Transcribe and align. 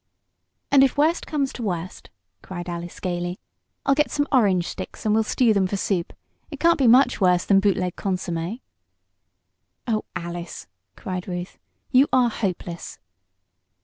"And 0.71 0.83
if 0.83 0.97
worse 0.97 1.19
comes 1.19 1.53
to 1.53 1.61
worst!" 1.61 2.09
cried 2.41 2.67
Alice, 2.67 2.99
gaily, 2.99 3.39
"I'll 3.85 3.93
get 3.93 4.09
some 4.09 4.25
orange 4.31 4.65
sticks 4.65 5.05
and 5.05 5.13
we'll 5.13 5.21
stew 5.23 5.53
them 5.53 5.67
for 5.67 5.77
soup. 5.77 6.11
It 6.49 6.59
can't 6.59 6.79
be 6.79 6.87
much 6.87 7.21
worse 7.21 7.45
than 7.45 7.59
boot 7.59 7.77
leg 7.77 7.95
consomme." 7.97 8.61
"Oh, 9.85 10.03
Alice!" 10.15 10.65
cried 10.95 11.27
Ruth. 11.27 11.59
"You 11.91 12.07
are 12.11 12.31
hopeless." 12.31 12.97